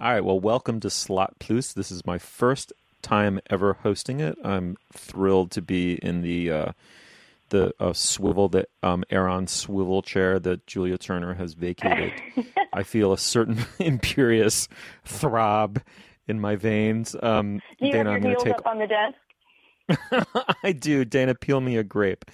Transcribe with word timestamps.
All 0.00 0.10
right. 0.10 0.24
Well, 0.24 0.40
welcome 0.40 0.80
to 0.80 0.88
Slate 0.88 1.38
Plus. 1.40 1.74
This 1.74 1.90
is 1.90 2.06
my 2.06 2.16
first 2.16 2.72
time 3.02 3.38
ever 3.50 3.74
hosting 3.74 4.18
it. 4.18 4.38
I'm 4.42 4.78
thrilled 4.94 5.50
to 5.50 5.60
be 5.60 5.96
in 5.96 6.22
the 6.22 6.50
uh, 6.50 6.72
the 7.50 7.74
uh, 7.78 7.92
swivel 7.92 8.48
that 8.48 8.70
um, 8.82 9.04
Aeron 9.10 9.46
swivel 9.46 10.00
chair 10.00 10.38
that 10.38 10.66
Julia 10.66 10.96
Turner 10.96 11.34
has 11.34 11.52
vacated. 11.52 12.14
I 12.72 12.82
feel 12.82 13.12
a 13.12 13.18
certain 13.18 13.66
imperious 13.78 14.68
throb 15.04 15.82
in 16.26 16.40
my 16.40 16.56
veins. 16.56 17.14
Um, 17.22 17.60
you 17.78 17.92
Dana, 17.92 18.12
I'm 18.12 18.22
your 18.22 18.36
going 18.36 18.36
to 18.36 18.44
take. 18.44 18.54
up 18.54 18.66
on 18.66 18.78
the 18.78 18.86
desk. 18.86 20.26
I 20.64 20.72
do. 20.72 21.04
Dana, 21.04 21.34
peel 21.34 21.60
me 21.60 21.76
a 21.76 21.84
grape. 21.84 22.24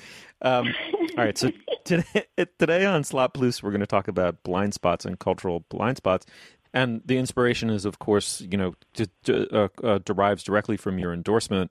Um, 0.40 0.72
all 1.18 1.24
right. 1.24 1.36
So 1.36 1.50
today, 1.82 2.26
today 2.60 2.84
on 2.84 3.02
Slate 3.02 3.32
Plus, 3.34 3.60
we're 3.60 3.70
going 3.70 3.80
to 3.80 3.86
talk 3.88 4.06
about 4.06 4.44
blind 4.44 4.72
spots 4.72 5.04
and 5.04 5.18
cultural 5.18 5.64
blind 5.68 5.96
spots. 5.96 6.26
And 6.76 7.00
the 7.06 7.16
inspiration 7.16 7.70
is, 7.70 7.86
of 7.86 7.98
course, 7.98 8.42
you 8.42 8.58
know, 8.58 8.74
d- 8.92 9.06
d- 9.24 9.48
uh, 9.50 9.68
uh, 9.82 9.98
derives 10.04 10.42
directly 10.42 10.76
from 10.76 10.98
your 10.98 11.10
endorsement 11.10 11.70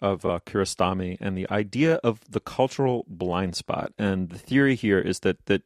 of 0.00 0.24
uh, 0.24 0.40
Kiarostami 0.46 1.18
and 1.20 1.36
the 1.36 1.46
idea 1.50 1.96
of 1.96 2.20
the 2.26 2.40
cultural 2.40 3.04
blind 3.06 3.54
spot. 3.54 3.92
And 3.98 4.30
the 4.30 4.38
theory 4.38 4.74
here 4.74 4.98
is 4.98 5.20
that 5.20 5.44
that 5.44 5.60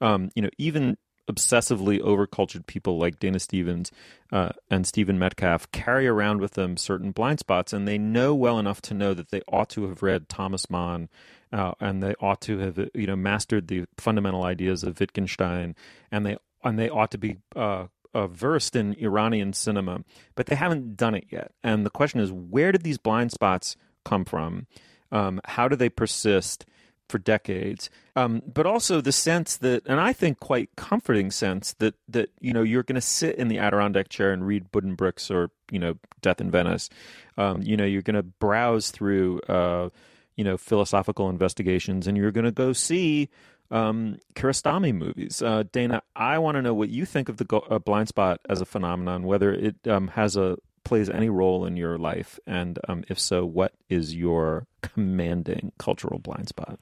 um, 0.00 0.30
you 0.36 0.42
know 0.42 0.50
even 0.56 0.98
obsessively 1.28 2.00
overcultured 2.00 2.66
people 2.68 2.96
like 2.96 3.18
Dana 3.18 3.40
Stevens 3.40 3.90
uh, 4.32 4.50
and 4.70 4.86
Stephen 4.86 5.18
Metcalf 5.18 5.70
carry 5.72 6.06
around 6.06 6.40
with 6.40 6.52
them 6.52 6.76
certain 6.76 7.10
blind 7.10 7.40
spots, 7.40 7.72
and 7.72 7.88
they 7.88 7.98
know 7.98 8.36
well 8.36 8.60
enough 8.60 8.80
to 8.82 8.94
know 8.94 9.14
that 9.14 9.30
they 9.30 9.42
ought 9.48 9.68
to 9.70 9.88
have 9.88 10.00
read 10.00 10.28
Thomas 10.28 10.70
Mann. 10.70 11.08
Uh, 11.52 11.72
and 11.80 12.02
they 12.02 12.14
ought 12.20 12.40
to 12.42 12.58
have, 12.58 12.78
you 12.94 13.06
know, 13.06 13.16
mastered 13.16 13.66
the 13.66 13.86
fundamental 13.96 14.44
ideas 14.44 14.84
of 14.84 15.00
Wittgenstein, 15.00 15.74
and 16.12 16.24
they 16.24 16.36
and 16.62 16.78
they 16.78 16.88
ought 16.88 17.10
to 17.10 17.18
be 17.18 17.38
uh, 17.56 17.86
uh, 18.14 18.26
versed 18.26 18.76
in 18.76 18.94
Iranian 18.94 19.52
cinema, 19.52 20.04
but 20.34 20.46
they 20.46 20.56
haven't 20.56 20.96
done 20.96 21.14
it 21.14 21.26
yet. 21.30 21.52
And 21.62 21.84
the 21.84 21.90
question 21.90 22.20
is, 22.20 22.32
where 22.32 22.72
did 22.72 22.82
these 22.82 22.98
blind 22.98 23.32
spots 23.32 23.76
come 24.04 24.24
from? 24.24 24.66
Um, 25.12 25.40
how 25.44 25.68
do 25.68 25.76
they 25.76 25.88
persist 25.88 26.66
for 27.08 27.18
decades? 27.18 27.90
Um, 28.16 28.42
but 28.46 28.66
also 28.66 29.00
the 29.00 29.12
sense 29.12 29.56
that, 29.58 29.82
and 29.86 30.00
I 30.00 30.12
think 30.12 30.40
quite 30.40 30.70
comforting 30.76 31.30
sense 31.30 31.74
that 31.74 31.94
that 32.08 32.30
you 32.40 32.52
know 32.52 32.62
you're 32.62 32.82
going 32.82 32.96
to 32.96 33.00
sit 33.00 33.36
in 33.36 33.48
the 33.48 33.58
Adirondack 33.58 34.08
chair 34.08 34.32
and 34.32 34.46
read 34.46 34.70
Buddenbrooks 34.72 35.30
or 35.30 35.50
you 35.70 35.78
know 35.78 35.94
Death 36.20 36.40
in 36.40 36.50
Venice. 36.50 36.90
Um, 37.36 37.62
you 37.62 37.76
know 37.76 37.84
you're 37.84 38.02
going 38.02 38.16
to 38.16 38.22
browse 38.22 38.90
through. 38.90 39.40
Uh, 39.48 39.90
you 40.36 40.44
know 40.44 40.56
philosophical 40.56 41.28
investigations, 41.28 42.06
and 42.06 42.16
you're 42.16 42.30
going 42.30 42.44
to 42.44 42.52
go 42.52 42.72
see 42.72 43.28
um, 43.70 44.18
Kiarostami 44.34 44.94
movies. 44.94 45.42
Uh, 45.42 45.64
Dana, 45.70 46.02
I 46.16 46.38
want 46.38 46.56
to 46.56 46.62
know 46.62 46.74
what 46.74 46.88
you 46.88 47.04
think 47.04 47.28
of 47.28 47.36
the 47.36 47.44
go- 47.44 47.66
uh, 47.70 47.78
blind 47.78 48.08
spot 48.08 48.40
as 48.48 48.60
a 48.60 48.66
phenomenon, 48.66 49.24
whether 49.24 49.52
it 49.52 49.76
um, 49.86 50.08
has 50.08 50.36
a 50.36 50.58
plays 50.84 51.10
any 51.10 51.28
role 51.28 51.66
in 51.66 51.76
your 51.76 51.98
life, 51.98 52.40
and 52.46 52.78
um, 52.88 53.04
if 53.08 53.20
so, 53.20 53.44
what 53.44 53.74
is 53.90 54.14
your 54.14 54.66
commanding 54.80 55.72
cultural 55.78 56.18
blind 56.18 56.48
spot? 56.48 56.78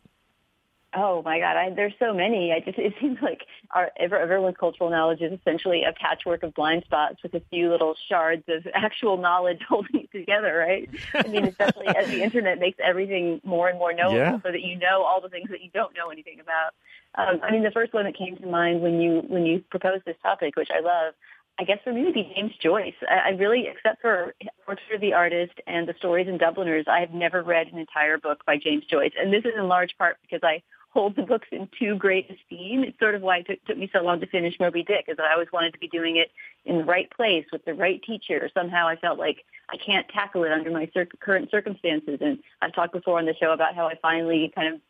Oh 0.98 1.20
my 1.22 1.38
God, 1.38 1.56
I, 1.56 1.70
there's 1.70 1.92
so 1.98 2.14
many. 2.14 2.52
I 2.52 2.60
just 2.60 2.78
it 2.78 2.94
seems 3.00 3.18
like 3.20 3.42
our 3.72 3.90
everyone's 3.98 4.56
cultural 4.58 4.88
knowledge 4.88 5.20
is 5.20 5.32
essentially 5.38 5.82
a 5.84 5.92
patchwork 5.92 6.42
of 6.42 6.54
blind 6.54 6.84
spots 6.84 7.22
with 7.22 7.34
a 7.34 7.42
few 7.50 7.70
little 7.70 7.94
shards 8.08 8.44
of 8.48 8.66
actual 8.74 9.18
knowledge 9.18 9.60
holding 9.68 10.02
it 10.02 10.12
together, 10.12 10.56
right? 10.56 10.88
I 11.14 11.28
mean, 11.28 11.44
especially 11.44 11.88
as 11.88 12.06
the 12.08 12.22
internet 12.22 12.58
makes 12.58 12.78
everything 12.82 13.40
more 13.44 13.68
and 13.68 13.78
more 13.78 13.92
knowable, 13.92 14.16
Yeah. 14.16 14.40
so 14.42 14.50
that 14.50 14.62
you 14.62 14.78
know 14.78 15.02
all 15.02 15.20
the 15.20 15.28
things 15.28 15.50
that 15.50 15.60
you 15.60 15.70
don't 15.74 15.94
know 15.94 16.08
anything 16.10 16.40
about. 16.40 16.72
Um, 17.14 17.40
I 17.42 17.50
mean, 17.50 17.62
the 17.62 17.70
first 17.70 17.92
one 17.92 18.04
that 18.04 18.16
came 18.16 18.36
to 18.38 18.46
mind 18.46 18.80
when 18.80 19.00
you 19.00 19.22
when 19.28 19.44
you 19.44 19.62
proposed 19.70 20.04
this 20.06 20.16
topic, 20.22 20.56
which 20.56 20.70
I 20.74 20.80
love, 20.80 21.12
I 21.58 21.64
guess 21.64 21.78
for 21.84 21.92
me 21.92 22.04
would 22.04 22.14
be 22.14 22.30
James 22.34 22.52
Joyce. 22.62 22.94
I, 23.08 23.28
I 23.28 23.30
really, 23.30 23.66
except 23.68 24.00
for 24.00 24.34
Portrait 24.64 24.94
of 24.94 25.00
the 25.02 25.12
Artist 25.12 25.52
and 25.66 25.86
the 25.86 25.94
Stories 25.98 26.28
in 26.28 26.38
Dubliners, 26.38 26.86
I 26.88 27.00
have 27.00 27.12
never 27.12 27.42
read 27.42 27.66
an 27.68 27.78
entire 27.78 28.16
book 28.18 28.44
by 28.46 28.56
James 28.56 28.84
Joyce, 28.90 29.12
and 29.20 29.30
this 29.32 29.44
is 29.44 29.52
in 29.58 29.68
large 29.68 29.96
part 29.98 30.16
because 30.22 30.40
I 30.42 30.62
hold 30.96 31.14
the 31.14 31.22
books 31.22 31.48
in 31.52 31.68
too 31.78 31.94
great 31.96 32.24
esteem. 32.30 32.82
It's 32.82 32.98
sort 32.98 33.14
of 33.14 33.20
why 33.20 33.38
it 33.38 33.46
took, 33.46 33.62
took 33.66 33.76
me 33.76 33.90
so 33.92 34.00
long 34.00 34.18
to 34.20 34.26
finish 34.26 34.54
Moby 34.58 34.82
Dick, 34.82 35.04
is 35.08 35.18
that 35.18 35.26
I 35.26 35.34
always 35.34 35.52
wanted 35.52 35.74
to 35.74 35.78
be 35.78 35.88
doing 35.88 36.16
it 36.16 36.32
in 36.64 36.78
the 36.78 36.84
right 36.84 37.10
place 37.10 37.44
with 37.52 37.66
the 37.66 37.74
right 37.74 38.02
teacher. 38.02 38.48
Somehow 38.54 38.88
I 38.88 38.96
felt 38.96 39.18
like 39.18 39.44
I 39.68 39.76
can't 39.76 40.08
tackle 40.08 40.44
it 40.44 40.52
under 40.52 40.70
my 40.70 40.88
cir- 40.94 41.08
current 41.20 41.50
circumstances. 41.50 42.20
And 42.22 42.38
I've 42.62 42.72
talked 42.72 42.94
before 42.94 43.18
on 43.18 43.26
the 43.26 43.34
show 43.34 43.52
about 43.52 43.74
how 43.74 43.86
I 43.86 43.96
finally 44.00 44.50
kind 44.54 44.72
of 44.72 44.80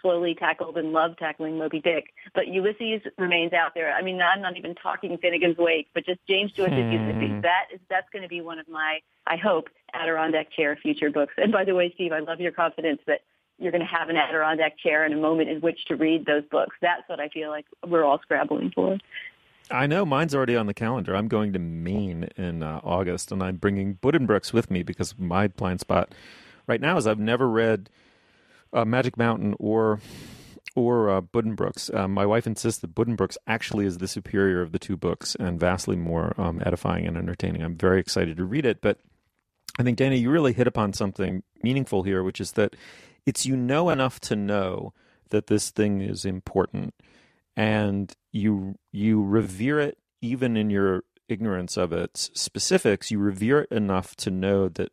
slowly 0.00 0.34
tackled 0.34 0.78
and 0.78 0.94
loved 0.94 1.18
tackling 1.18 1.58
Moby 1.58 1.80
Dick. 1.80 2.14
But 2.34 2.48
Ulysses 2.48 3.02
remains 3.18 3.52
out 3.52 3.74
there. 3.74 3.92
I 3.92 4.00
mean, 4.00 4.22
I'm 4.22 4.40
not 4.40 4.56
even 4.56 4.74
talking 4.74 5.18
Finnegans 5.18 5.58
Wake, 5.58 5.88
but 5.92 6.06
just 6.06 6.20
James 6.26 6.52
Joyce's 6.52 6.72
hmm. 6.72 6.92
Ulysses. 6.92 7.42
That 7.42 7.66
is 7.74 7.80
that's 7.90 8.08
going 8.10 8.22
to 8.22 8.28
be 8.28 8.40
one 8.40 8.58
of 8.58 8.68
my, 8.68 9.00
I 9.26 9.36
hope, 9.36 9.68
Adirondack 9.92 10.50
chair 10.50 10.76
future 10.76 11.10
books. 11.10 11.34
And 11.36 11.52
by 11.52 11.64
the 11.64 11.74
way, 11.74 11.92
Steve, 11.94 12.12
I 12.12 12.20
love 12.20 12.40
your 12.40 12.52
confidence 12.52 13.00
that 13.06 13.20
you're 13.58 13.72
going 13.72 13.82
to 13.82 13.86
have 13.86 14.08
an 14.08 14.16
Adirondack 14.16 14.78
chair 14.78 15.04
and 15.04 15.14
a 15.14 15.16
moment 15.16 15.48
in 15.48 15.60
which 15.60 15.84
to 15.86 15.96
read 15.96 16.26
those 16.26 16.44
books. 16.50 16.76
That's 16.80 17.08
what 17.08 17.20
I 17.20 17.28
feel 17.28 17.50
like 17.50 17.66
we're 17.86 18.04
all 18.04 18.18
scrabbling 18.22 18.72
for. 18.74 18.98
I 19.70 19.86
know 19.86 20.04
mine's 20.04 20.34
already 20.34 20.56
on 20.56 20.66
the 20.66 20.74
calendar. 20.74 21.14
I'm 21.14 21.28
going 21.28 21.52
to 21.52 21.58
Maine 21.58 22.28
in 22.36 22.62
uh, 22.62 22.80
August, 22.82 23.32
and 23.32 23.42
I'm 23.42 23.56
bringing 23.56 23.94
Buddenbrooks 23.94 24.52
with 24.52 24.70
me 24.70 24.82
because 24.82 25.14
my 25.18 25.48
blind 25.48 25.80
spot 25.80 26.12
right 26.66 26.80
now 26.80 26.96
is 26.96 27.06
I've 27.06 27.18
never 27.18 27.48
read 27.48 27.88
uh, 28.72 28.84
Magic 28.84 29.16
Mountain 29.16 29.54
or 29.58 30.00
or 30.74 31.10
uh, 31.10 31.20
Buddenbrooks. 31.20 31.94
Um, 31.94 32.12
my 32.14 32.24
wife 32.24 32.46
insists 32.46 32.80
that 32.80 32.94
Buddenbrooks 32.94 33.36
actually 33.46 33.84
is 33.84 33.98
the 33.98 34.08
superior 34.08 34.62
of 34.62 34.72
the 34.72 34.78
two 34.78 34.96
books 34.96 35.34
and 35.34 35.60
vastly 35.60 35.96
more 35.96 36.32
um, 36.38 36.62
edifying 36.64 37.06
and 37.06 37.16
entertaining. 37.16 37.62
I'm 37.62 37.76
very 37.76 38.00
excited 38.00 38.38
to 38.38 38.44
read 38.44 38.64
it, 38.64 38.80
but 38.80 38.98
I 39.78 39.82
think 39.82 39.98
Dana, 39.98 40.16
you 40.16 40.30
really 40.30 40.54
hit 40.54 40.66
upon 40.66 40.94
something 40.94 41.42
meaningful 41.62 42.04
here, 42.04 42.22
which 42.22 42.40
is 42.40 42.52
that 42.52 42.74
it's 43.26 43.46
you 43.46 43.56
know 43.56 43.90
enough 43.90 44.20
to 44.20 44.36
know 44.36 44.92
that 45.30 45.46
this 45.46 45.70
thing 45.70 46.00
is 46.00 46.24
important, 46.24 46.94
and 47.56 48.14
you 48.30 48.76
you 48.90 49.22
revere 49.22 49.80
it 49.80 49.98
even 50.20 50.56
in 50.56 50.70
your 50.70 51.04
ignorance 51.28 51.76
of 51.76 51.92
its 51.92 52.30
specifics. 52.34 53.10
You 53.10 53.18
revere 53.18 53.62
it 53.62 53.72
enough 53.72 54.14
to 54.16 54.30
know 54.30 54.68
that 54.68 54.92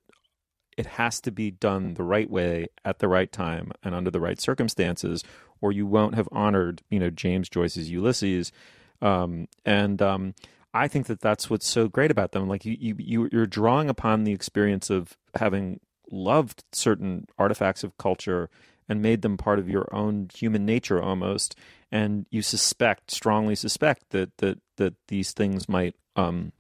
it 0.78 0.86
has 0.86 1.20
to 1.22 1.32
be 1.32 1.52
done 1.52 1.96
the 1.96 2.04
right 2.04 2.30
way 2.30 2.68
at 2.86 3.00
the 3.00 3.10
right 3.10 3.30
time 3.32 3.74
and 3.84 3.94
under 3.94 4.10
the 4.10 4.22
right 4.22 4.40
circumstances, 4.40 5.24
or 5.60 5.74
you 5.74 5.86
won't 5.86 6.16
have 6.16 6.30
honored, 6.32 6.82
you 6.90 7.00
know, 7.00 7.10
James 7.10 7.50
Joyce's 7.50 7.92
Ulysses. 7.92 8.54
Um, 9.02 9.50
and 9.66 10.02
um, 10.02 10.36
I 10.74 10.88
think 10.88 11.08
that 11.08 11.20
that's 11.20 11.50
what's 11.50 11.68
so 11.68 11.90
great 11.90 12.12
about 12.12 12.32
them. 12.32 12.48
Like 12.48 12.64
you, 12.64 12.78
you, 12.80 12.96
you, 12.98 13.30
you're 13.30 13.46
drawing 13.46 13.90
upon 13.90 14.24
the 14.24 14.32
experience 14.32 14.90
of 14.90 15.18
having 15.36 15.82
loved 16.12 16.64
certain 16.72 17.28
artifacts 17.38 17.84
of 17.84 17.98
culture 17.98 18.50
and 18.88 19.02
made 19.02 19.22
them 19.22 19.38
part 19.38 19.60
of 19.60 19.70
your 19.70 19.88
own 19.94 20.30
human 20.34 20.66
nature 20.66 21.02
almost. 21.02 21.56
And 21.92 22.26
you 22.30 22.42
suspect, 22.42 23.12
strongly 23.12 23.56
suspect 23.56 24.10
that 24.10 24.38
that 24.38 24.60
that 24.78 24.96
these 25.08 25.32
things 25.32 25.70
might 25.70 25.96
um, 26.16 26.52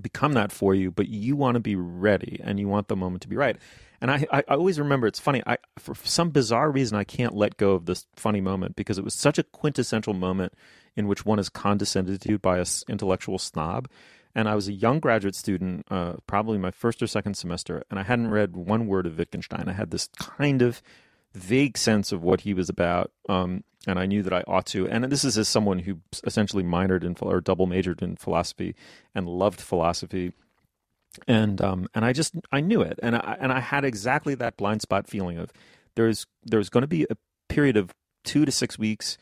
become 0.00 0.32
that 0.34 0.52
for 0.52 0.74
you, 0.74 0.90
but 0.90 1.08
you 1.08 1.36
want 1.36 1.54
to 1.54 1.60
be 1.60 1.76
ready 1.76 2.40
and 2.42 2.60
you 2.60 2.68
want 2.68 2.88
the 2.88 2.96
moment 2.96 3.22
to 3.22 3.28
be 3.28 3.36
right. 3.36 3.56
And 4.00 4.10
I, 4.10 4.26
I, 4.30 4.42
always 4.48 4.78
remember 4.78 5.06
it's 5.06 5.20
funny. 5.20 5.42
I 5.46 5.58
for 5.78 5.94
some 5.94 6.30
bizarre 6.30 6.70
reason 6.70 6.96
I 6.96 7.04
can't 7.04 7.34
let 7.34 7.58
go 7.58 7.72
of 7.72 7.86
this 7.86 8.06
funny 8.16 8.40
moment 8.40 8.76
because 8.76 8.96
it 8.96 9.04
was 9.04 9.14
such 9.14 9.38
a 9.38 9.42
quintessential 9.42 10.14
moment 10.14 10.54
in 10.96 11.06
which 11.06 11.26
one 11.26 11.38
is 11.38 11.48
condescended 11.48 12.20
to 12.22 12.38
by 12.38 12.58
a 12.58 12.62
s- 12.62 12.84
intellectual 12.88 13.38
snob. 13.38 13.88
And 14.34 14.48
I 14.48 14.54
was 14.54 14.68
a 14.68 14.72
young 14.72 15.00
graduate 15.00 15.34
student, 15.34 15.86
uh, 15.90 16.14
probably 16.26 16.58
my 16.58 16.70
first 16.70 17.02
or 17.02 17.06
second 17.06 17.34
semester, 17.34 17.82
and 17.90 17.98
I 17.98 18.04
hadn't 18.04 18.30
read 18.30 18.56
one 18.56 18.86
word 18.86 19.06
of 19.06 19.18
Wittgenstein. 19.18 19.68
I 19.68 19.72
had 19.72 19.90
this 19.90 20.08
kind 20.18 20.62
of 20.62 20.82
vague 21.34 21.76
sense 21.76 22.12
of 22.12 22.22
what 22.22 22.42
he 22.42 22.54
was 22.54 22.68
about, 22.68 23.10
um, 23.28 23.64
and 23.86 23.98
I 23.98 24.06
knew 24.06 24.22
that 24.22 24.32
I 24.32 24.42
ought 24.46 24.66
to. 24.66 24.88
And 24.88 25.04
this 25.04 25.24
is 25.24 25.36
as 25.36 25.48
someone 25.48 25.80
who 25.80 25.98
essentially 26.24 26.62
minored 26.62 27.02
in 27.02 27.16
or 27.20 27.40
double 27.40 27.66
majored 27.66 28.02
in 28.02 28.16
philosophy 28.16 28.74
and 29.14 29.28
loved 29.28 29.60
philosophy, 29.60 30.32
and 31.26 31.60
um, 31.60 31.88
and 31.94 32.04
I 32.04 32.12
just 32.12 32.34
I 32.52 32.60
knew 32.60 32.82
it, 32.82 33.00
and 33.02 33.16
I 33.16 33.36
and 33.40 33.52
I 33.52 33.60
had 33.60 33.84
exactly 33.84 34.34
that 34.36 34.56
blind 34.56 34.82
spot 34.82 35.08
feeling 35.08 35.38
of 35.38 35.52
there's 35.96 36.26
there's 36.44 36.68
going 36.68 36.82
to 36.82 36.88
be 36.88 37.06
a 37.10 37.16
period 37.48 37.76
of 37.76 37.92
two 38.24 38.44
to 38.44 38.52
six 38.52 38.78
weeks 38.78 39.18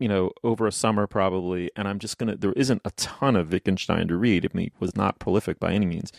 you 0.00 0.08
know, 0.08 0.32
over 0.42 0.66
a 0.66 0.72
summer 0.72 1.06
probably, 1.06 1.70
and 1.76 1.86
I'm 1.86 2.00
just 2.00 2.18
gonna. 2.18 2.34
There 2.36 2.52
isn't 2.54 2.82
a 2.84 2.90
ton 2.92 3.36
of 3.36 3.52
Wittgenstein 3.52 4.08
to 4.08 4.16
read. 4.16 4.44
I 4.44 4.48
mean, 4.56 4.64
he 4.66 4.72
was 4.80 4.96
not 4.96 5.20
prolific 5.20 5.60
by 5.60 5.72
any 5.72 5.86
means, 5.86 6.10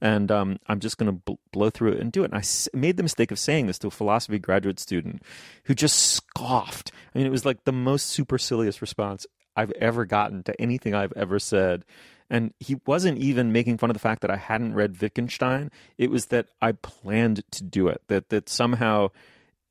and 0.00 0.30
um, 0.30 0.58
I'm 0.68 0.78
just 0.78 0.98
gonna 0.98 1.12
bl- 1.12 1.32
blow 1.50 1.70
through 1.70 1.92
it 1.92 2.00
and 2.00 2.12
do 2.12 2.22
it. 2.22 2.26
And 2.26 2.34
I 2.34 2.40
s- 2.40 2.68
made 2.72 2.96
the 2.96 3.02
mistake 3.02 3.32
of 3.32 3.38
saying 3.38 3.66
this 3.66 3.78
to 3.80 3.88
a 3.88 3.90
philosophy 3.90 4.38
graduate 4.38 4.78
student 4.78 5.22
who 5.64 5.74
just 5.74 5.98
scoffed. 5.98 6.92
I 7.14 7.18
mean, 7.18 7.26
it 7.26 7.30
was 7.32 7.46
like 7.46 7.64
the 7.64 7.72
most 7.72 8.06
supercilious 8.06 8.80
response 8.80 9.26
I've 9.56 9.72
ever 9.72 10.04
gotten 10.04 10.42
to 10.44 10.60
anything 10.60 10.94
I've 10.94 11.12
ever 11.16 11.38
said. 11.38 11.84
And 12.32 12.54
he 12.60 12.76
wasn't 12.86 13.18
even 13.18 13.50
making 13.50 13.78
fun 13.78 13.90
of 13.90 13.94
the 13.94 14.00
fact 14.00 14.20
that 14.22 14.30
I 14.30 14.36
hadn't 14.36 14.74
read 14.74 15.00
Wittgenstein. 15.00 15.72
It 15.98 16.12
was 16.12 16.26
that 16.26 16.46
I 16.62 16.72
planned 16.72 17.42
to 17.50 17.64
do 17.64 17.88
it. 17.88 18.02
That 18.06 18.28
that 18.28 18.48
somehow 18.48 19.08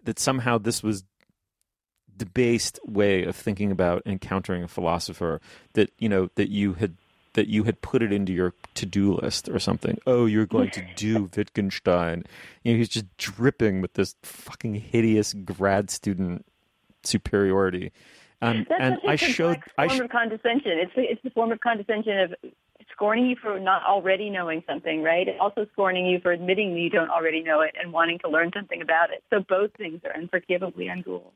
that 0.03 0.19
somehow 0.19 0.57
this 0.57 0.83
was 0.83 1.03
debased 2.19 2.79
way 2.85 3.23
of 3.23 3.35
thinking 3.35 3.71
about 3.71 4.03
encountering 4.05 4.63
a 4.63 4.67
philosopher 4.67 5.41
that 5.73 5.91
you 5.97 6.09
know 6.09 6.29
that 6.35 6.49
you 6.49 6.73
had 6.73 6.95
that 7.33 7.47
you 7.47 7.63
had 7.63 7.81
put 7.81 8.01
it 8.01 8.11
into 8.11 8.33
your 8.33 8.53
to-do 8.75 9.13
list 9.13 9.47
or 9.49 9.59
something. 9.59 9.97
Oh, 10.05 10.25
you're 10.25 10.45
going 10.45 10.71
to 10.71 10.83
do 10.95 11.29
Wittgenstein. 11.35 12.23
You 12.63 12.73
know, 12.73 12.77
he's 12.77 12.89
just 12.89 13.05
dripping 13.17 13.81
with 13.81 13.93
this 13.93 14.15
fucking 14.23 14.75
hideous 14.75 15.33
grad 15.33 15.89
student 15.89 16.45
superiority. 17.03 17.91
Um, 18.41 18.65
That's 18.67 18.81
and 18.81 18.97
I 19.07 19.15
showed 19.15 19.57
form 19.75 19.89
I 19.89 19.95
sh- 19.95 19.99
of 19.99 20.09
condescension. 20.09 20.71
It's 20.79 20.95
the, 20.95 21.03
it's 21.03 21.21
the 21.23 21.29
form 21.29 21.51
of 21.51 21.59
condescension 21.59 22.19
of 22.19 22.51
scorning 22.91 23.27
you 23.27 23.35
for 23.41 23.59
not 23.59 23.83
already 23.83 24.29
knowing 24.29 24.63
something, 24.67 25.03
right? 25.03 25.27
And 25.27 25.39
also 25.39 25.65
scorning 25.73 26.05
you 26.05 26.19
for 26.19 26.31
admitting 26.31 26.73
that 26.73 26.79
you 26.79 26.89
don't 26.89 27.09
already 27.09 27.41
know 27.41 27.61
it 27.61 27.75
and 27.81 27.93
wanting 27.93 28.19
to 28.19 28.29
learn 28.29 28.51
something 28.53 28.81
about 28.81 29.11
it. 29.11 29.23
So 29.29 29.43
both 29.47 29.71
things 29.77 30.01
are 30.03 30.11
unforgivably 30.11 30.85
uncool. 30.85 31.31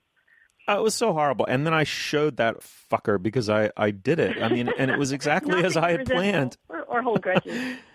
Oh, 0.68 0.77
it 0.77 0.83
was 0.83 0.95
so 0.95 1.13
horrible. 1.13 1.45
And 1.45 1.65
then 1.65 1.74
I 1.74 1.83
showed 1.83 2.38
that 2.38 2.60
fucker 2.60 3.21
because 3.21 3.50
I, 3.50 3.71
I 3.75 3.92
did 3.92 4.19
it. 4.19 4.42
I 4.42 4.50
mean, 4.50 4.69
and 4.77 4.89
it 4.89 4.98
was 4.98 5.12
exactly 5.13 5.63
as 5.63 5.75
I 5.75 5.92
had 5.92 6.06
planned. 6.06 6.57
Or, 6.69 6.81
or 6.83 7.01
hold 7.01 7.21
grudges. 7.21 7.77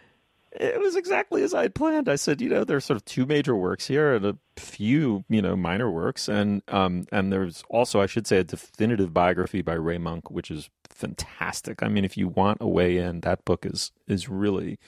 it 0.53 0.81
was 0.81 0.97
exactly 0.97 1.43
as 1.43 1.55
I 1.55 1.63
had 1.63 1.75
planned. 1.75 2.09
I 2.09 2.17
said, 2.17 2.41
you 2.41 2.49
know, 2.49 2.65
there's 2.65 2.85
sort 2.85 2.97
of 2.97 3.05
two 3.05 3.27
major 3.27 3.55
works 3.55 3.87
here 3.87 4.15
and 4.15 4.25
a 4.25 4.39
few, 4.57 5.25
you 5.29 5.43
know, 5.43 5.57
minor 5.57 5.91
works, 5.91 6.29
and 6.29 6.63
um, 6.69 7.07
and 7.13 7.33
there's 7.33 7.63
also, 7.69 8.01
I 8.01 8.07
should 8.07 8.27
say, 8.27 8.39
a 8.39 8.45
definitive 8.45 9.13
biography 9.13 9.63
by 9.63 9.75
Ray 9.75 9.99
Monk, 9.99 10.31
which 10.31 10.51
is 10.51 10.71
fantastic. 10.89 11.83
I 11.83 11.89
mean, 11.89 12.05
if 12.05 12.17
you 12.17 12.29
want 12.29 12.59
a 12.61 12.69
way 12.69 12.97
in, 12.97 13.21
that 13.21 13.45
book 13.45 13.67
is 13.67 13.93
is 14.07 14.29
really, 14.29 14.79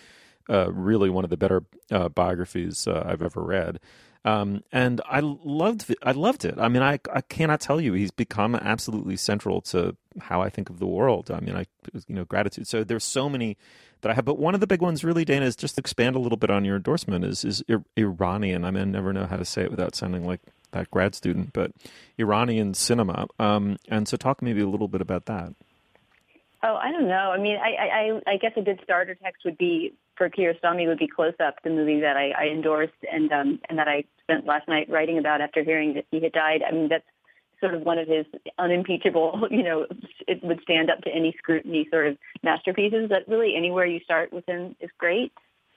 uh, 0.49 0.73
really 0.73 1.11
one 1.11 1.25
of 1.25 1.31
the 1.31 1.37
better 1.37 1.63
uh, 1.91 2.09
biographies 2.09 2.87
uh, 2.87 3.05
I've 3.07 3.23
ever 3.23 3.43
read. 3.43 3.81
Um, 4.25 4.63
and 4.71 5.01
I 5.09 5.21
loved 5.21 5.89
it. 5.89 5.99
I 6.03 6.13
loved 6.13 6.45
it. 6.45 6.59
I 6.59 6.69
mean, 6.69 6.83
I 6.83 7.01
I 7.13 7.23
cannot 7.23 7.61
tell 7.61 7.81
you 7.81 7.95
he's 7.95 8.11
become 8.11 8.55
absolutely 8.55 9.17
central 9.17 9.63
to 9.63 9.97
how 10.21 10.43
I 10.43 10.51
think 10.51 10.69
of 10.69 10.79
the 10.79 10.87
world. 10.87 11.31
I 11.31 11.41
mean, 11.41 11.57
I 11.57 11.67
you 12.07 12.15
know 12.15 12.25
gratitude. 12.25 12.69
So 12.69 12.85
there's 12.85 13.05
so 13.05 13.29
many 13.31 13.57
that 14.03 14.11
I 14.11 14.15
have, 14.15 14.25
but 14.25 14.39
one 14.39 14.55
of 14.55 14.61
the 14.61 14.67
big 14.67 14.83
ones, 14.83 15.05
really, 15.05 15.25
Dana, 15.25 15.47
is 15.47 15.57
just 15.57 15.79
expand 15.79 16.17
a 16.17 16.19
little 16.19 16.39
bit 16.39 16.51
on 16.51 16.65
your 16.65 16.77
endorsement. 16.77 17.25
Is 17.25 17.45
is 17.45 17.65
Iranian? 17.97 18.65
I 18.65 18.71
mean, 18.71 18.83
I 18.83 18.85
never 18.87 19.13
know 19.13 19.27
how 19.27 19.37
to 19.37 19.45
say 19.45 19.63
it 19.63 19.71
without 19.71 19.95
sounding 19.95 20.27
like 20.27 20.41
that 20.73 20.91
grad 20.91 21.15
student, 21.15 21.53
but 21.53 21.73
Iranian 22.19 22.75
cinema. 22.75 23.27
Um, 23.39 23.79
and 23.89 24.07
so 24.07 24.17
talk 24.17 24.43
maybe 24.43 24.61
a 24.61 24.69
little 24.69 24.89
bit 24.89 25.01
about 25.01 25.27
that. 25.27 25.55
Oh, 26.63 26.77
I 26.77 26.93
don't 26.93 27.09
know. 27.09 27.33
I 27.33 27.39
mean, 27.39 27.57
I, 27.57 28.21
I, 28.27 28.33
I 28.33 28.37
guess 28.37 28.53
a 28.57 28.63
good 28.63 28.81
starter 28.85 29.15
text 29.15 29.45
would 29.45 29.57
be 29.57 29.95
for 30.17 30.29
Kiarostami 30.29 30.87
would 30.87 30.99
be 30.99 31.09
Close 31.09 31.35
Up, 31.41 31.57
the 31.65 31.71
movie 31.71 32.01
that 32.01 32.19
I, 32.19 32.33
I 32.33 32.49
endorsed 32.49 32.93
and 33.11 33.33
um, 33.33 33.61
and 33.71 33.79
that 33.79 33.89
I 33.89 34.05
spent 34.23 34.45
last 34.45 34.69
night 34.69 34.91
writing 34.91 35.17
about 35.17 35.41
after 35.41 35.65
hearing 35.65 35.95
that 35.95 36.05
he 36.11 36.21
had 36.21 36.33
died. 36.33 36.63
I 36.67 36.73
mean, 36.73 36.89
that's 36.89 37.07
sort 37.61 37.75
of 37.75 37.83
one 37.83 37.99
of 37.99 38.07
his 38.07 38.27
unimpeachable, 38.59 39.49
you 39.51 39.63
know, 39.63 39.87
it 40.27 40.43
would 40.45 40.61
stand 40.63 40.91
up 40.91 41.01
to 41.03 41.11
any 41.11 41.35
scrutiny 41.39 41.87
sort 41.91 42.09
of 42.09 42.19
masterpieces. 42.43 43.09
That 43.09 43.29
really 43.29 43.55
anywhere 43.57 43.87
you 43.87 44.01
start 44.01 44.31
with 44.31 44.47
him 44.47 44.77
is 44.81 44.91
great. 44.99 45.33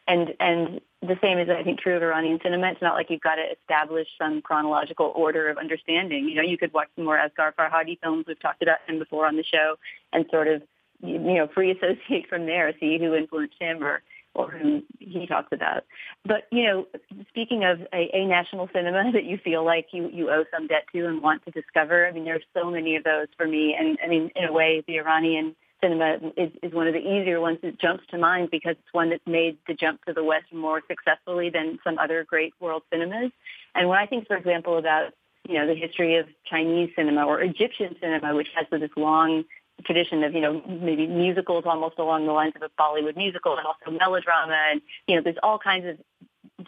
And 0.06 0.34
and 0.42 0.82
the 1.02 1.18
same 1.22 1.40
is 1.40 1.48
I 1.50 1.64
think 1.64 1.80
true 1.80 1.96
of 1.96 2.04
Iranian 2.04 2.40
cinema. 2.44 2.72
It's 2.72 2.82
not 2.82 2.96
like 2.96 3.10
you've 3.10 3.22
got 3.22 3.36
to 3.36 3.46
establish 3.62 4.10
some 4.18 4.42
chronological 4.42 5.14
order 5.16 5.48
of 5.48 5.58
understanding. 5.58 6.28
You 6.28 6.36
know, 6.36 6.42
you 6.42 6.58
could 6.58 6.74
watch 6.74 6.90
some 6.98 7.06
more 7.06 7.18
Asghar 7.18 7.54
Farhadi 7.54 7.98
films. 8.02 8.26
We've 8.28 8.40
talked 8.42 8.62
about 8.62 8.80
him 8.88 9.00
before 9.00 9.26
on 9.26 9.38
the 9.38 9.46
show, 9.46 9.78
and 10.12 10.26
sort 10.30 10.50
of 10.50 10.62
you 11.04 11.20
know 11.20 11.48
free 11.54 11.72
associate 11.72 12.28
from 12.30 12.46
there, 12.46 12.74
see 12.80 12.98
who 12.98 13.14
influenced 13.14 13.56
him 13.60 13.84
or 13.84 14.02
or 14.36 14.50
who 14.50 14.82
he 15.00 15.28
talks 15.28 15.50
about. 15.52 15.86
But, 16.26 16.48
you 16.52 16.64
know, 16.64 16.88
speaking 17.30 17.64
of 17.66 17.82
a, 17.94 18.10
a 18.14 18.26
national 18.26 18.68
cinema 18.74 19.12
that 19.14 19.26
you 19.26 19.38
feel 19.38 19.64
like 19.64 19.88
you, 19.92 20.10
you 20.12 20.30
owe 20.30 20.46
some 20.52 20.68
debt 20.68 20.86
to 20.94 21.06
and 21.06 21.22
want 21.22 21.46
to 21.46 21.52
discover, 21.52 22.08
I 22.08 22.12
mean, 22.12 22.26
there's 22.26 22.44
so 22.54 22.72
many 22.72 22.96
of 22.96 23.04
those 23.04 23.28
for 23.38 23.48
me. 23.48 23.76
And, 23.78 23.98
I 24.04 24.08
mean, 24.08 24.32
in 24.36 24.46
a 24.46 24.52
way, 24.52 24.84
the 24.88 24.98
Iranian 24.98 25.56
cinema 25.82 26.18
is, 26.38 26.52
is 26.64 26.74
one 26.74 26.88
of 26.88 26.94
the 26.94 27.00
easier 27.00 27.40
ones 27.40 27.60
that 27.62 27.80
jumps 27.80 28.06
to 28.10 28.18
mind 28.18 28.50
because 28.50 28.72
it's 28.72 28.94
one 28.94 29.10
that's 29.10 29.28
made 29.28 29.58
the 29.68 29.74
jump 29.74 30.04
to 30.06 30.14
the 30.14 30.24
West 30.24 30.52
more 30.52 30.82
successfully 30.88 31.50
than 31.50 31.78
some 31.84 32.00
other 32.00 32.24
great 32.24 32.54
world 32.60 32.84
cinemas. 32.92 33.32
And 33.76 33.90
when 33.90 34.00
I 34.00 34.06
think, 34.06 34.28
for 34.28 34.38
example, 34.38 34.78
about 34.78 35.14
you 35.48 35.56
know 35.56 35.68
the 35.68 35.76
history 35.76 36.16
of 36.16 36.28
Chinese 36.50 36.92
cinema 36.96 37.26
or 37.26 37.42
Egyptian 37.42 37.98
cinema, 38.00 38.34
which 38.34 38.48
has 38.56 38.66
this 38.72 38.90
long 38.96 39.44
tradition 39.84 40.24
of, 40.24 40.34
you 40.34 40.42
know, 40.42 40.62
maybe 40.68 41.08
musicals 41.08 41.64
almost 41.66 42.00
along 42.00 42.26
the 42.26 42.32
lines 42.32 42.54
of 42.56 42.62
a 42.62 42.70
Bollywood 42.82 43.16
musical 43.16 43.58
and 43.58 43.66
also 43.66 43.98
melodrama. 43.98 44.58
And, 44.72 44.82
you 45.08 45.16
know, 45.16 45.22
there's 45.22 45.38
all 45.44 45.60
kinds 45.60 45.86
of 45.86 45.98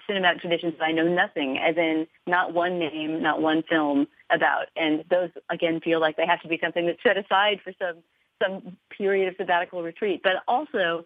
cinematic 0.10 0.42
traditions 0.42 0.74
that 0.80 0.86
I 0.86 0.92
know 0.92 1.08
nothing, 1.08 1.58
as 1.58 1.78
in 1.78 2.08
not 2.28 2.54
one 2.54 2.80
name, 2.80 3.22
not 3.22 3.42
one 3.42 3.64
film 3.64 4.08
about. 4.30 4.68
And 4.76 5.04
those, 5.10 5.30
again, 5.50 5.80
feel 5.82 6.00
like 6.00 6.18
they 6.18 6.26
have 6.26 6.42
to 6.42 6.48
be 6.48 6.60
something 6.62 6.86
that's 6.86 7.04
set 7.04 7.18
aside 7.18 7.60
for 7.64 7.74
some, 7.80 7.98
some 8.42 8.78
period 8.96 9.30
of 9.30 9.36
sabbatical 9.38 9.84
retreat. 9.84 10.22
But 10.24 10.44
also, 10.48 11.06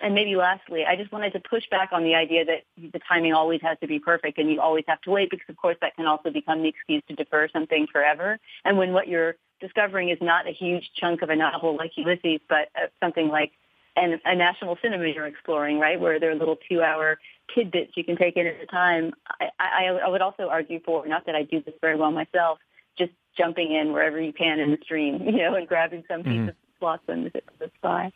and 0.00 0.14
maybe 0.14 0.36
lastly, 0.36 0.84
I 0.86 0.96
just 0.96 1.12
wanted 1.12 1.32
to 1.34 1.40
push 1.40 1.64
back 1.70 1.90
on 1.92 2.04
the 2.04 2.14
idea 2.14 2.44
that 2.44 2.62
the 2.76 3.00
timing 3.06 3.32
always 3.32 3.60
has 3.62 3.78
to 3.80 3.86
be 3.86 3.98
perfect 3.98 4.38
and 4.38 4.50
you 4.50 4.60
always 4.60 4.84
have 4.88 5.00
to 5.02 5.10
wait 5.10 5.30
because, 5.30 5.48
of 5.48 5.56
course, 5.56 5.76
that 5.80 5.96
can 5.96 6.06
also 6.06 6.30
become 6.30 6.62
the 6.62 6.68
excuse 6.68 7.02
to 7.08 7.14
defer 7.14 7.48
something 7.48 7.86
forever. 7.92 8.38
And 8.64 8.78
when 8.78 8.92
what 8.92 9.08
you're 9.08 9.36
discovering 9.60 10.08
is 10.08 10.18
not 10.20 10.46
a 10.46 10.52
huge 10.52 10.90
chunk 10.96 11.22
of 11.22 11.30
a 11.30 11.36
novel 11.36 11.76
like 11.76 11.92
Ulysses, 11.96 12.40
but 12.48 12.68
uh, 12.74 12.86
something 13.00 13.28
like 13.28 13.52
an, 13.96 14.20
a 14.24 14.34
national 14.34 14.78
cinema 14.82 15.06
you're 15.08 15.26
exploring, 15.26 15.78
right, 15.78 16.00
where 16.00 16.18
there 16.18 16.30
are 16.30 16.34
little 16.34 16.58
two-hour 16.68 17.18
tidbits 17.54 17.92
you 17.96 18.04
can 18.04 18.16
take 18.16 18.36
in 18.36 18.46
at 18.46 18.60
a 18.60 18.66
time. 18.66 19.12
I, 19.40 19.48
I, 19.58 19.86
I 20.06 20.08
would 20.08 20.22
also 20.22 20.48
argue 20.48 20.80
for, 20.84 21.06
not 21.06 21.26
that 21.26 21.34
I 21.34 21.42
do 21.42 21.62
this 21.62 21.74
very 21.80 21.96
well 21.96 22.10
myself, 22.10 22.58
just 22.96 23.12
jumping 23.36 23.72
in 23.74 23.92
wherever 23.92 24.20
you 24.20 24.32
can 24.32 24.58
in 24.60 24.70
the 24.70 24.78
stream, 24.82 25.22
you 25.24 25.38
know, 25.38 25.54
and 25.54 25.66
grabbing 25.66 26.04
some 26.08 26.22
piece 26.22 26.32
mm-hmm. 26.32 26.48
of 26.48 26.54
blossom 26.80 27.26
as 27.26 27.32
it 27.34 27.72
by. 27.82 28.12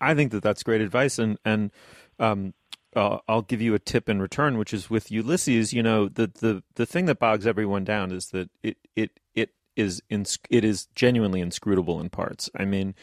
I 0.00 0.14
think 0.14 0.32
that 0.32 0.42
that's 0.42 0.62
great 0.62 0.80
advice, 0.80 1.18
and 1.18 1.38
and 1.44 1.72
um, 2.20 2.54
uh, 2.94 3.18
I'll 3.28 3.42
give 3.42 3.60
you 3.60 3.74
a 3.74 3.78
tip 3.78 4.08
in 4.08 4.20
return, 4.20 4.58
which 4.58 4.72
is 4.72 4.88
with 4.88 5.10
Ulysses. 5.10 5.72
You 5.72 5.82
know, 5.82 6.08
the 6.08 6.28
the 6.28 6.62
the 6.76 6.86
thing 6.86 7.06
that 7.06 7.18
bogs 7.18 7.46
everyone 7.46 7.84
down 7.84 8.12
is 8.12 8.28
that 8.28 8.48
it 8.62 8.76
it 8.94 9.18
it 9.34 9.50
is 9.78 10.02
ins- 10.10 10.38
it 10.50 10.64
is 10.64 10.86
genuinely 10.94 11.40
inscrutable 11.40 12.00
in 12.00 12.10
parts. 12.10 12.50
I 12.54 12.64
mean, 12.64 12.94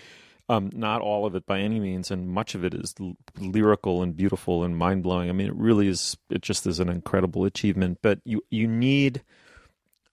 um, 0.48 0.70
not 0.74 1.02
all 1.02 1.26
of 1.26 1.34
it 1.36 1.46
by 1.46 1.60
any 1.60 1.80
means, 1.80 2.12
and 2.12 2.28
much 2.28 2.54
of 2.54 2.64
it 2.64 2.74
is 2.74 2.94
l- 3.00 3.18
lyrical 3.40 4.04
and 4.04 4.16
beautiful 4.16 4.64
and 4.64 4.78
mind 4.78 5.02
blowing. 5.02 5.30
I 5.30 5.34
mean, 5.34 5.48
it 5.48 5.56
really 5.56 5.88
is. 5.88 6.18
It 6.30 6.42
just 6.42 6.68
is 6.68 6.80
an 6.80 6.90
incredible 6.90 7.46
achievement. 7.46 8.00
But 8.02 8.20
you 8.26 8.44
you 8.52 8.68
need 8.68 9.24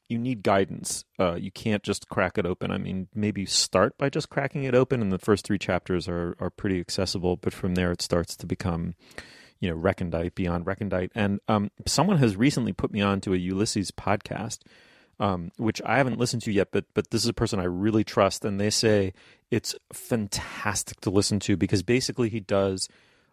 you 0.08 0.18
need 0.18 0.42
guidance. 0.42 1.04
Uh, 1.18 1.34
you 1.34 1.50
can't 1.50 1.82
just 1.82 2.08
crack 2.08 2.38
it 2.38 2.46
open. 2.46 2.70
I 2.70 2.78
mean, 2.78 3.08
maybe 3.14 3.44
start 3.44 3.98
by 3.98 4.08
just 4.08 4.30
cracking 4.30 4.64
it 4.64 4.74
open, 4.74 5.02
and 5.02 5.12
the 5.12 5.18
first 5.18 5.44
three 5.44 5.58
chapters 5.58 6.08
are 6.08 6.36
are 6.40 6.50
pretty 6.50 6.80
accessible. 6.80 7.36
But 7.36 7.52
from 7.52 7.74
there, 7.74 7.92
it 7.92 8.00
starts 8.00 8.36
to 8.36 8.46
become 8.46 8.94
you 9.60 9.70
know 9.70 9.76
recondite 9.76 10.34
beyond 10.34 10.64
recondite. 10.64 11.10
And 11.14 11.40
um, 11.48 11.70
someone 11.86 12.18
has 12.18 12.36
recently 12.36 12.72
put 12.72 12.92
me 12.92 13.00
on 13.00 13.20
to 13.22 13.34
a 13.34 13.38
Ulysses 13.38 13.90
podcast 13.90 14.60
um, 15.22 15.52
which 15.56 15.80
I 15.86 15.98
haven't 15.98 16.18
listened 16.18 16.42
to 16.42 16.52
yet, 16.52 16.68
but 16.72 16.84
but 16.94 17.10
this 17.10 17.22
is 17.22 17.28
a 17.28 17.32
person 17.32 17.60
I 17.60 17.64
really 17.64 18.02
trust, 18.02 18.44
and 18.44 18.60
they 18.60 18.70
say 18.70 19.14
it's 19.52 19.72
fantastic 19.92 21.00
to 21.02 21.10
listen 21.10 21.38
to 21.40 21.56
because 21.56 21.84
basically 21.84 22.28
he 22.28 22.40
does. 22.40 22.88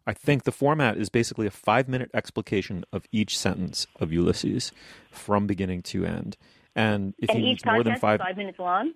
I 0.06 0.14
think 0.14 0.44
the 0.44 0.52
format 0.52 0.98
is 0.98 1.10
basically 1.10 1.48
a 1.48 1.52
five 1.52 1.90
minute 1.90 2.12
explication 2.14 2.86
of 2.94 3.06
each 3.12 3.36
sentence 3.36 3.88
of 4.00 4.14
Ulysses 4.14 4.72
from 5.10 5.48
beginning 5.48 5.82
to 5.84 6.06
end. 6.06 6.38
And 6.76 7.16
if 7.18 7.32
and 7.32 7.44
each 7.44 7.66
more 7.66 7.84
than 7.84 7.98
five, 7.98 8.20
five 8.20 8.38
minutes 8.38 8.60
long, 8.60 8.94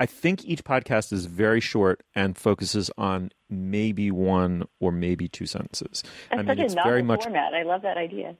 I 0.00 0.06
think 0.06 0.42
each 0.46 0.64
podcast 0.64 1.12
is 1.12 1.26
very 1.26 1.60
short 1.60 2.02
and 2.14 2.36
focuses 2.36 2.90
on 2.96 3.30
maybe 3.50 4.10
one 4.10 4.64
or 4.80 4.90
maybe 4.90 5.28
two 5.28 5.44
sentences. 5.44 6.02
That's 6.30 6.48
I 6.48 6.54
mean, 6.54 6.60
it's 6.60 6.72
very 6.72 7.02
much 7.02 7.24
format. 7.24 7.52
I 7.52 7.62
love 7.62 7.82
that 7.82 7.98
idea. 7.98 8.36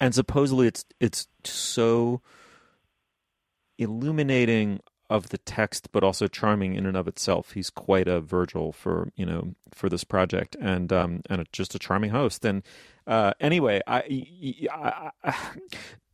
And 0.00 0.12
supposedly, 0.12 0.66
it's 0.66 0.84
it's 0.98 1.28
so 1.44 2.20
illuminating 3.80 4.80
of 5.10 5.30
the 5.30 5.38
text, 5.38 5.90
but 5.90 6.04
also 6.04 6.28
charming 6.28 6.74
in 6.76 6.86
and 6.86 6.96
of 6.96 7.08
itself. 7.08 7.52
He's 7.52 7.68
quite 7.68 8.06
a 8.06 8.20
Virgil 8.20 8.72
for 8.72 9.10
you 9.16 9.26
know 9.26 9.54
for 9.74 9.88
this 9.88 10.04
project, 10.04 10.56
and 10.60 10.92
um, 10.92 11.22
and 11.28 11.44
just 11.52 11.74
a 11.74 11.78
charming 11.78 12.10
host. 12.10 12.44
And 12.44 12.62
uh, 13.06 13.32
anyway, 13.40 13.80
I, 13.86 14.26
I, 14.72 15.10
I 15.24 15.34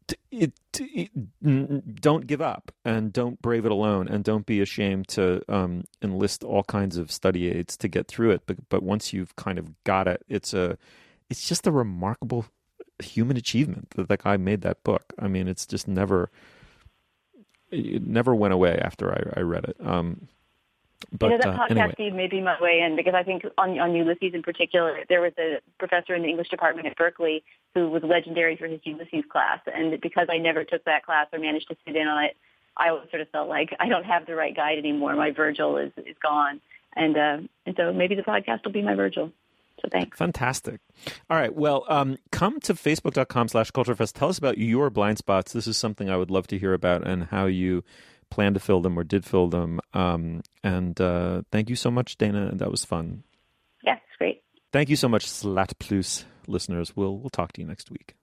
it, 0.30 0.52
it, 0.72 2.00
don't 2.00 2.26
give 2.26 2.40
up 2.40 2.72
and 2.84 3.12
don't 3.12 3.40
brave 3.42 3.66
it 3.66 3.72
alone 3.72 4.08
and 4.08 4.24
don't 4.24 4.46
be 4.46 4.60
ashamed 4.60 5.08
to 5.08 5.42
um, 5.48 5.84
enlist 6.00 6.44
all 6.44 6.62
kinds 6.62 6.96
of 6.96 7.10
study 7.10 7.50
aids 7.50 7.76
to 7.78 7.88
get 7.88 8.08
through 8.08 8.30
it. 8.30 8.42
But 8.46 8.68
but 8.70 8.82
once 8.82 9.12
you've 9.12 9.36
kind 9.36 9.58
of 9.58 9.72
got 9.84 10.08
it, 10.08 10.24
it's 10.28 10.54
a 10.54 10.78
it's 11.28 11.46
just 11.46 11.66
a 11.66 11.70
remarkable 11.72 12.46
human 13.02 13.36
achievement 13.36 13.90
that 13.90 14.08
that 14.08 14.22
guy 14.22 14.38
made 14.38 14.62
that 14.62 14.82
book. 14.84 15.12
I 15.18 15.28
mean, 15.28 15.48
it's 15.48 15.66
just 15.66 15.86
never 15.86 16.30
it 17.76 18.06
never 18.06 18.34
went 18.34 18.54
away 18.54 18.78
after 18.82 19.12
I, 19.12 19.40
I 19.40 19.42
read 19.42 19.64
it. 19.64 19.76
Um, 19.80 20.28
but 21.12 21.30
you 21.30 21.38
know, 21.38 21.38
that 21.38 21.48
uh, 21.48 21.68
podcast 21.68 21.94
anyway. 22.00 22.16
may 22.16 22.26
be 22.26 22.40
my 22.40 22.56
way 22.60 22.80
in 22.80 22.96
because 22.96 23.14
I 23.14 23.22
think 23.22 23.44
on, 23.58 23.78
on 23.78 23.94
Ulysses 23.94 24.32
in 24.34 24.42
particular, 24.42 25.00
there 25.08 25.20
was 25.20 25.32
a 25.38 25.58
professor 25.78 26.14
in 26.14 26.22
the 26.22 26.28
English 26.28 26.48
department 26.48 26.86
at 26.86 26.96
Berkeley 26.96 27.44
who 27.74 27.88
was 27.90 28.02
legendary 28.02 28.56
for 28.56 28.66
his 28.66 28.80
Ulysses 28.84 29.24
class. 29.30 29.60
And 29.72 30.00
because 30.00 30.28
I 30.30 30.38
never 30.38 30.64
took 30.64 30.84
that 30.84 31.04
class 31.04 31.26
or 31.32 31.38
managed 31.38 31.68
to 31.68 31.76
sit 31.86 31.96
in 31.96 32.06
on 32.06 32.24
it, 32.24 32.36
I 32.76 32.88
always 32.88 33.08
sort 33.10 33.22
of 33.22 33.28
felt 33.30 33.48
like 33.48 33.74
I 33.78 33.88
don't 33.88 34.04
have 34.04 34.26
the 34.26 34.34
right 34.34 34.54
guide 34.54 34.78
anymore. 34.78 35.14
My 35.14 35.30
Virgil 35.30 35.76
is, 35.78 35.92
is 35.98 36.16
gone. 36.22 36.60
and 36.96 37.16
uh, 37.16 37.38
and 37.66 37.76
so 37.76 37.92
maybe 37.92 38.14
the 38.14 38.22
podcast 38.22 38.64
will 38.64 38.72
be 38.72 38.82
my 38.82 38.94
Virgil. 38.94 39.30
So 39.80 39.88
thanks. 39.92 40.16
Fantastic. 40.16 40.80
All 41.28 41.36
right. 41.36 41.54
Well, 41.54 41.84
um, 41.88 42.16
come 42.32 42.60
to 42.60 42.74
facebook.com 42.74 43.48
slash 43.48 43.70
culturefest. 43.70 44.12
Tell 44.14 44.28
us 44.28 44.38
about 44.38 44.58
your 44.58 44.90
blind 44.90 45.18
spots. 45.18 45.52
This 45.52 45.66
is 45.66 45.76
something 45.76 46.08
I 46.08 46.16
would 46.16 46.30
love 46.30 46.46
to 46.48 46.58
hear 46.58 46.72
about 46.72 47.06
and 47.06 47.24
how 47.24 47.46
you 47.46 47.84
plan 48.30 48.54
to 48.54 48.60
fill 48.60 48.80
them 48.80 48.98
or 48.98 49.04
did 49.04 49.24
fill 49.24 49.48
them. 49.48 49.80
Um, 49.92 50.42
and 50.64 50.98
uh, 51.00 51.42
thank 51.52 51.68
you 51.68 51.76
so 51.76 51.90
much, 51.90 52.16
Dana. 52.16 52.52
That 52.54 52.70
was 52.70 52.84
fun. 52.84 53.22
Yeah, 53.84 53.94
it's 53.94 54.16
great. 54.18 54.42
Thank 54.72 54.88
you 54.88 54.96
so 54.96 55.08
much, 55.08 55.26
Slate 55.26 55.78
Plus 55.78 56.24
listeners. 56.48 56.96
We'll 56.96 57.18
we'll 57.18 57.30
talk 57.30 57.52
to 57.52 57.60
you 57.60 57.66
next 57.66 57.90
week. 57.90 58.14